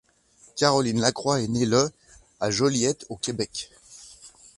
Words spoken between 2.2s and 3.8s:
à Joliette, au Québec.